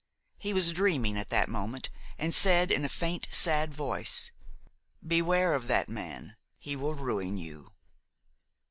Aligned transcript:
He 0.39 0.51
was 0.51 0.71
dreaming 0.73 1.15
at 1.19 1.29
that 1.29 1.47
moment 1.47 1.91
and 2.17 2.33
said 2.33 2.71
in 2.71 2.83
a 2.83 2.89
faint, 2.89 3.27
sad 3.29 3.71
voice: 3.71 4.31
"Beware 5.05 5.53
of 5.53 5.67
that 5.67 5.89
man, 5.89 6.37
he 6.57 6.75
will 6.75 6.95
ruin 6.95 7.37
you." 7.37 7.71